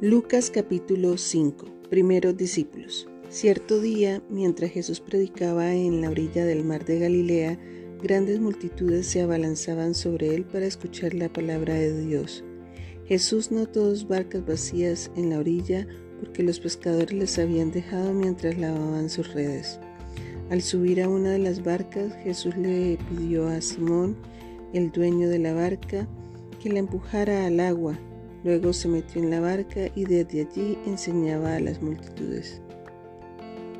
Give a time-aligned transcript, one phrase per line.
[0.00, 6.84] Lucas capítulo 5 Primeros discípulos Cierto día, mientras Jesús predicaba en la orilla del mar
[6.84, 7.58] de Galilea,
[8.00, 12.44] grandes multitudes se abalanzaban sobre él para escuchar la palabra de Dios.
[13.06, 15.88] Jesús notó dos barcas vacías en la orilla
[16.20, 19.80] porque los pescadores les habían dejado mientras lavaban sus redes.
[20.48, 24.16] Al subir a una de las barcas, Jesús le pidió a Simón,
[24.72, 26.06] el dueño de la barca,
[26.62, 27.98] que la empujara al agua.
[28.44, 32.62] Luego se metió en la barca y desde allí enseñaba a las multitudes.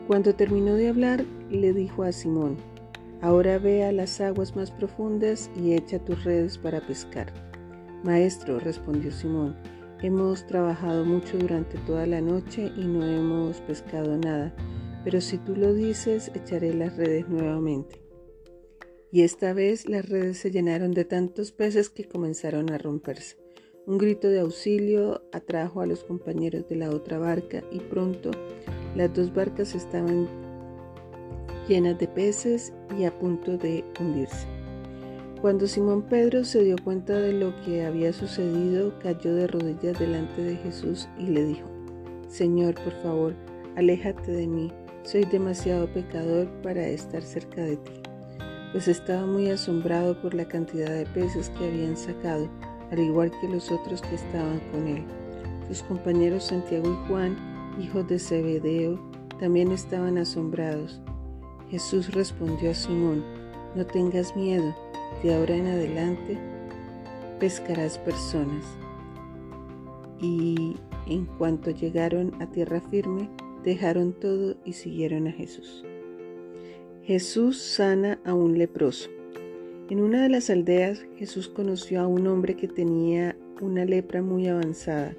[0.07, 2.57] Cuando terminó de hablar, le dijo a Simón,
[3.21, 7.33] Ahora ve a las aguas más profundas y echa tus redes para pescar.
[8.05, 9.57] Maestro, respondió Simón,
[10.01, 14.55] hemos trabajado mucho durante toda la noche y no hemos pescado nada,
[15.03, 18.01] pero si tú lo dices, echaré las redes nuevamente.
[19.11, 23.37] Y esta vez las redes se llenaron de tantos peces que comenzaron a romperse.
[23.89, 28.31] Un grito de auxilio atrajo a los compañeros de la otra barca y pronto
[28.95, 30.29] las dos barcas estaban
[31.67, 34.47] llenas de peces y a punto de hundirse.
[35.41, 40.43] Cuando Simón Pedro se dio cuenta de lo que había sucedido, cayó de rodillas delante
[40.43, 41.67] de Jesús y le dijo,
[42.29, 43.35] Señor, por favor,
[43.75, 44.71] aléjate de mí,
[45.03, 47.93] soy demasiado pecador para estar cerca de ti.
[48.71, 52.51] Pues estaba muy asombrado por la cantidad de peces que habían sacado,
[52.91, 55.05] al igual que los otros que estaban con él.
[55.69, 57.37] Sus compañeros Santiago y Juan,
[57.81, 58.99] hijos de Zebedeo,
[59.39, 61.01] también estaban asombrados.
[61.71, 63.23] Jesús respondió a Simón,
[63.75, 64.75] no tengas miedo,
[65.23, 66.39] de ahora en adelante
[67.39, 68.65] pescarás personas.
[70.21, 70.77] Y
[71.07, 73.29] en cuanto llegaron a tierra firme,
[73.63, 75.85] dejaron todo y siguieron a Jesús.
[77.03, 79.09] Jesús sana a un leproso.
[79.91, 84.47] En una de las aldeas Jesús conoció a un hombre que tenía una lepra muy
[84.47, 85.17] avanzada.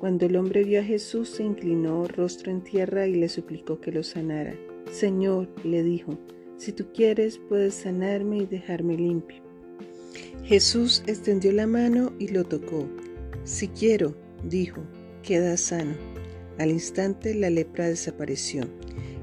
[0.00, 3.90] Cuando el hombre vio a Jesús se inclinó rostro en tierra y le suplicó que
[3.90, 4.54] lo sanara.
[4.90, 6.18] Señor, le dijo,
[6.58, 9.42] si tú quieres puedes sanarme y dejarme limpio.
[10.44, 12.86] Jesús extendió la mano y lo tocó.
[13.44, 14.14] Si quiero,
[14.46, 14.82] dijo,
[15.22, 15.94] queda sano.
[16.58, 18.64] Al instante la lepra desapareció.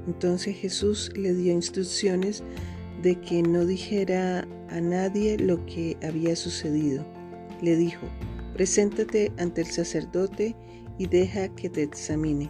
[0.07, 2.43] Entonces Jesús le dio instrucciones
[3.01, 7.05] de que no dijera a nadie lo que había sucedido.
[7.61, 8.07] Le dijo,
[8.53, 10.55] preséntate ante el sacerdote
[10.97, 12.49] y deja que te examine.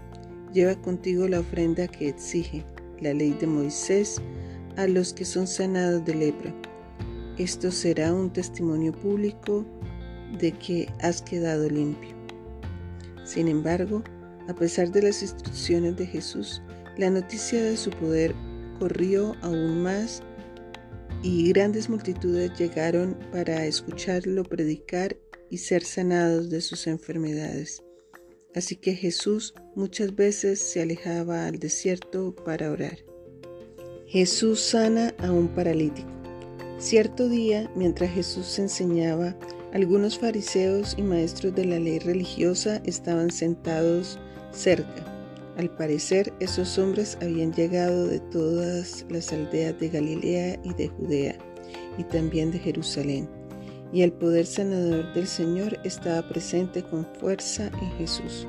[0.54, 2.66] Lleva contigo la ofrenda que exige
[3.00, 4.22] la ley de Moisés
[4.78, 6.54] a los que son sanados de lepra.
[7.38, 9.66] Esto será un testimonio público
[10.40, 12.16] de que has quedado limpio.
[13.24, 14.04] Sin embargo,
[14.48, 16.62] a pesar de las instrucciones de Jesús,
[16.98, 18.34] la noticia de su poder
[18.80, 20.24] corrió aún más
[21.22, 25.18] y grandes multitudes llegaron para escucharlo predicar
[25.50, 27.84] y ser sanados de sus enfermedades.
[28.56, 32.98] Así que Jesús muchas veces se alejaba al desierto para orar.
[34.08, 36.10] Jesús sana a un paralítico.
[36.80, 39.38] Cierto día, mientras Jesús enseñaba,
[39.74, 44.18] algunos fariseos y maestros de la ley religiosa estaban sentados
[44.52, 45.09] cerca.
[45.60, 51.36] Al parecer, esos hombres habían llegado de todas las aldeas de Galilea y de Judea,
[51.98, 53.28] y también de Jerusalén,
[53.92, 58.48] y el poder sanador del Señor estaba presente con fuerza en Jesús.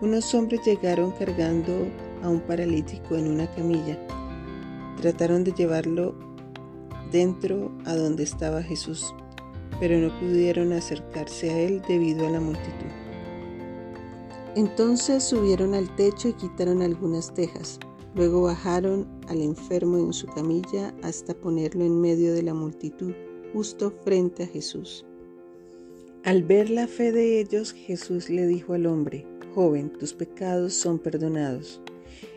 [0.00, 1.86] Unos hombres llegaron cargando
[2.22, 3.98] a un paralítico en una camilla
[5.02, 6.14] Trataron de llevarlo
[7.10, 9.14] dentro a donde estaba Jesús,
[9.80, 13.01] pero no pudieron acercarse a él debido a la multitud.
[14.54, 17.78] Entonces subieron al techo y quitaron algunas tejas.
[18.14, 23.12] Luego bajaron al enfermo en su camilla hasta ponerlo en medio de la multitud,
[23.54, 25.06] justo frente a Jesús.
[26.24, 30.98] Al ver la fe de ellos, Jesús le dijo al hombre, Joven, tus pecados son
[30.98, 31.80] perdonados.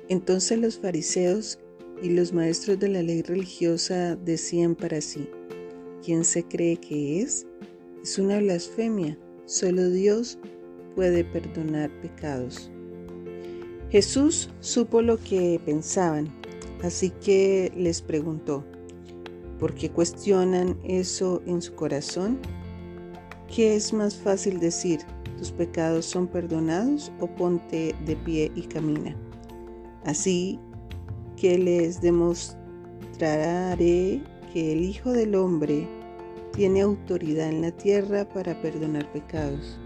[0.07, 1.59] Entonces los fariseos
[2.01, 5.29] y los maestros de la ley religiosa decían para sí,
[6.03, 7.45] ¿quién se cree que es?
[8.01, 10.39] Es una blasfemia, solo Dios
[10.95, 12.71] puede perdonar pecados.
[13.89, 16.33] Jesús supo lo que pensaban,
[16.83, 18.65] así que les preguntó,
[19.59, 22.39] ¿por qué cuestionan eso en su corazón?
[23.53, 25.01] ¿Qué es más fácil decir,
[25.37, 29.15] tus pecados son perdonados o ponte de pie y camina?
[30.03, 30.59] Así
[31.37, 34.21] que les demostraré
[34.51, 35.87] que el Hijo del Hombre
[36.53, 39.79] tiene autoridad en la tierra para perdonar pecados.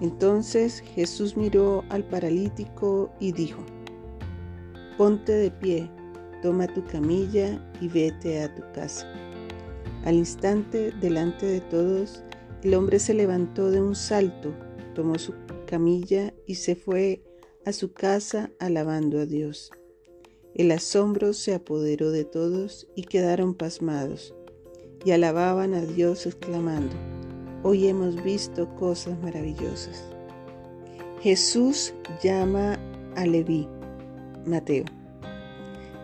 [0.00, 3.64] Entonces Jesús miró al paralítico y dijo,
[4.98, 5.90] Ponte de pie,
[6.42, 9.06] toma tu camilla y vete a tu casa.
[10.04, 12.22] Al instante, delante de todos,
[12.62, 14.54] el hombre se levantó de un salto,
[14.94, 15.34] tomó su
[15.66, 17.22] camilla y se fue
[17.64, 19.70] a su casa alabando a Dios.
[20.54, 24.34] El asombro se apoderó de todos y quedaron pasmados,
[25.04, 26.94] y alababan a Dios exclamando,
[27.62, 30.04] Hoy hemos visto cosas maravillosas.
[31.20, 32.78] Jesús llama
[33.16, 33.66] a Leví,
[34.44, 34.84] Mateo.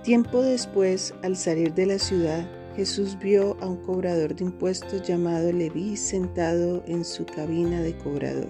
[0.02, 2.44] Tiempo después, al salir de la ciudad,
[2.74, 8.48] Jesús vio a un cobrador de impuestos llamado Leví sentado en su cabina de cobrador.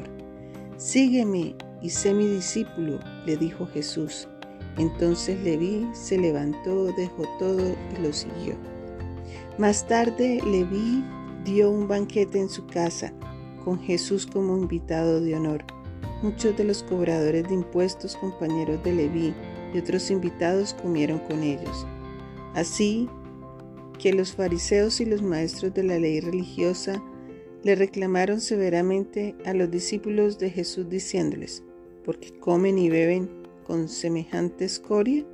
[0.76, 4.28] Sígueme y sé mi discípulo, le dijo Jesús.
[4.78, 7.60] Entonces Leví se levantó, dejó todo
[7.96, 8.54] y lo siguió.
[9.58, 11.04] Más tarde Leví
[11.44, 13.12] dio un banquete en su casa,
[13.64, 15.64] con Jesús como invitado de honor.
[16.22, 19.34] Muchos de los cobradores de impuestos, compañeros de Leví
[19.74, 21.86] y otros invitados comieron con ellos.
[22.54, 23.08] Así
[23.98, 27.02] que los fariseos y los maestros de la ley religiosa
[27.62, 31.62] le reclamaron severamente a los discípulos de Jesús diciéndoles,
[32.04, 33.30] ¿por qué comen y beben
[33.64, 35.24] con semejante escoria?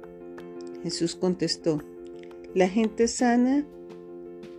[0.82, 1.82] Jesús contestó,
[2.54, 3.66] la gente sana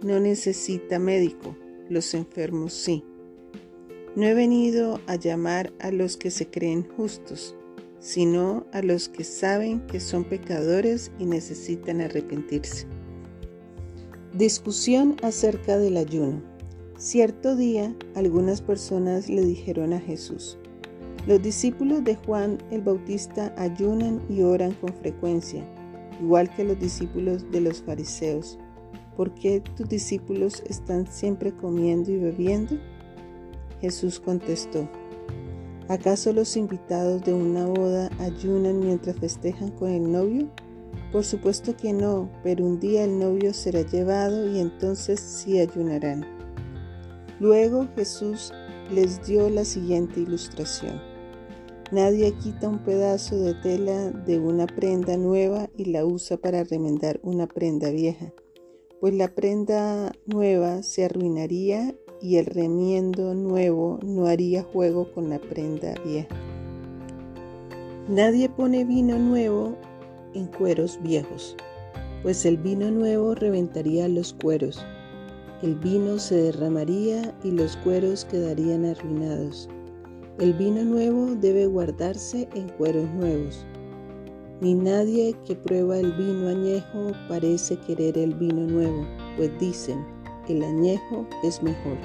[0.01, 1.55] no necesita médico,
[1.89, 3.03] los enfermos sí.
[4.15, 7.55] No he venido a llamar a los que se creen justos,
[7.99, 12.87] sino a los que saben que son pecadores y necesitan arrepentirse.
[14.33, 16.41] Discusión acerca del ayuno.
[16.97, 20.57] Cierto día algunas personas le dijeron a Jesús,
[21.27, 25.63] los discípulos de Juan el Bautista ayunan y oran con frecuencia,
[26.21, 28.57] igual que los discípulos de los fariseos.
[29.19, 32.77] ¿Por qué tus discípulos están siempre comiendo y bebiendo?
[33.81, 34.87] Jesús contestó,
[35.89, 40.47] ¿acaso los invitados de una boda ayunan mientras festejan con el novio?
[41.11, 46.25] Por supuesto que no, pero un día el novio será llevado y entonces sí ayunarán.
[47.41, 48.53] Luego Jesús
[48.89, 50.97] les dio la siguiente ilustración.
[51.91, 57.19] Nadie quita un pedazo de tela de una prenda nueva y la usa para remendar
[57.21, 58.31] una prenda vieja,
[58.99, 65.39] pues la prenda nueva se arruinaría y el remiendo nuevo no haría juego con la
[65.39, 66.35] prenda vieja.
[68.09, 69.77] Nadie pone vino nuevo
[70.33, 71.55] en cueros viejos,
[72.23, 74.85] pues el vino nuevo reventaría los cueros.
[75.61, 79.69] El vino se derramaría y los cueros quedarían arruinados.
[80.39, 83.65] El vino nuevo debe guardarse en cueros nuevos.
[84.61, 89.07] Ni nadie que prueba el vino añejo parece querer el vino nuevo,
[89.37, 90.05] pues dicen,
[90.49, 91.97] el añejo es mejor.